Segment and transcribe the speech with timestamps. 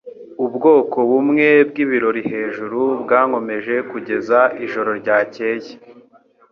[0.45, 5.71] Ubwoko bumwe bwibirori hejuru byankomeje kugeza ijoro ryakeye